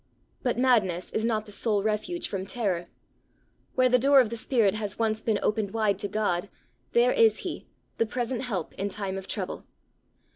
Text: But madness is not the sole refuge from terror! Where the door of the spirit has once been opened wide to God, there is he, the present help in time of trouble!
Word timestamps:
But 0.41 0.57
madness 0.57 1.11
is 1.11 1.23
not 1.23 1.45
the 1.45 1.51
sole 1.51 1.83
refuge 1.83 2.27
from 2.27 2.47
terror! 2.47 2.87
Where 3.75 3.87
the 3.87 3.99
door 3.99 4.19
of 4.19 4.31
the 4.31 4.35
spirit 4.35 4.73
has 4.73 4.97
once 4.97 5.21
been 5.21 5.37
opened 5.43 5.75
wide 5.75 5.99
to 5.99 6.07
God, 6.07 6.49
there 6.93 7.11
is 7.11 7.37
he, 7.45 7.67
the 7.99 8.07
present 8.07 8.41
help 8.41 8.73
in 8.79 8.89
time 8.89 9.15
of 9.19 9.27
trouble! 9.27 9.67